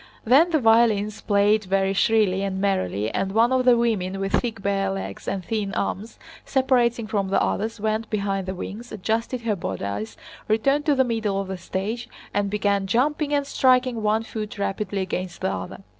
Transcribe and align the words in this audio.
Then 0.25 0.49
the 0.49 0.59
violins 0.59 1.21
played 1.21 1.65
very 1.65 1.93
shrilly 1.93 2.41
and 2.41 2.59
merrily 2.59 3.11
and 3.11 3.33
one 3.33 3.51
of 3.51 3.65
the 3.65 3.77
women 3.77 4.19
with 4.19 4.31
thick 4.33 4.59
bare 4.63 4.89
legs 4.89 5.27
and 5.27 5.45
thin 5.45 5.75
arms, 5.75 6.17
separating 6.43 7.05
from 7.05 7.27
the 7.27 7.39
others, 7.39 7.79
went 7.79 8.09
behind 8.09 8.47
the 8.47 8.55
wings, 8.55 8.91
adjusted 8.91 9.41
her 9.41 9.55
bodice, 9.55 10.17
returned 10.47 10.87
to 10.87 10.95
the 10.95 11.03
middle 11.03 11.39
of 11.39 11.49
the 11.49 11.57
stage, 11.59 12.09
and 12.33 12.49
began 12.49 12.87
jumping 12.87 13.31
and 13.31 13.45
striking 13.45 14.01
one 14.01 14.23
foot 14.23 14.57
rapidly 14.57 15.01
against 15.03 15.41
the 15.41 15.51
other. 15.53 15.83